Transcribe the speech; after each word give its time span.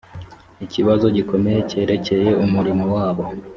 ikibazo 0.65 1.05
gikomeye 1.17 1.59
cyerekeye 1.69 2.29
umurimo 2.45 2.83
wabo 2.93 3.23